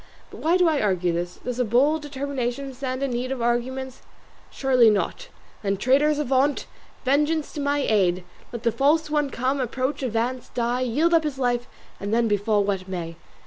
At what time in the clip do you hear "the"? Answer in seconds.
8.63-8.71